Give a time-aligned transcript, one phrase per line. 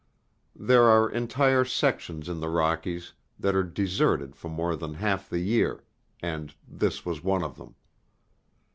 [0.57, 5.37] There are entire sections in the Rockies that are deserted for more than half the
[5.37, 5.83] year,
[6.23, 7.75] and this was one of them.